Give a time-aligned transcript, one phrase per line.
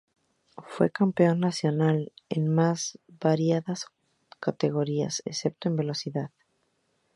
[0.67, 3.85] Fue campeón nacional en las más variadas
[4.39, 6.31] categorías, excepto en velocidad.